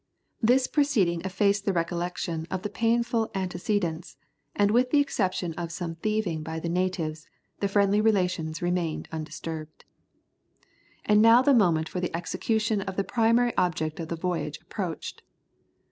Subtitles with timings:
[0.41, 4.17] This proceeding effaced the recollection of the painful antecedents,
[4.55, 7.27] and with the exception of some thieving by the natives,
[7.59, 9.85] the friendly relations remained undisturbed.
[11.05, 15.21] And now the moment for the execution of the primary object of the voyage approached.